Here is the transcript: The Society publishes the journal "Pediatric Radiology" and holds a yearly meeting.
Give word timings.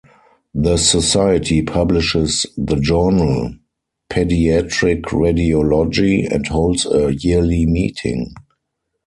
The 0.55 0.77
Society 0.77 1.61
publishes 1.61 2.47
the 2.57 2.77
journal 2.77 3.53
"Pediatric 4.11 5.01
Radiology" 5.03 6.27
and 6.27 6.43
holds 6.47 6.87
a 6.87 7.13
yearly 7.13 7.67
meeting. 7.67 8.33